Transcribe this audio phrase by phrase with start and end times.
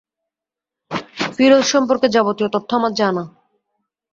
[1.35, 3.23] ফিরোজ সম্পর্কে যাবতীয় তথ্য আমার জানা।